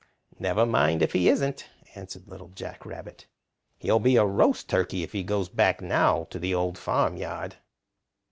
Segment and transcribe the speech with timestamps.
[0.39, 3.27] "Never mind if he isn't," answered Little Jack Rabbit.
[3.77, 7.57] "He'll be a Roast Turkey if he goes back now to the Old Farmyard."